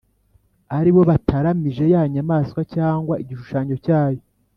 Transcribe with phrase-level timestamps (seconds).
[0.77, 4.21] ari bo batāramije ya nyamaswa cyangwa igishushanyo cyayo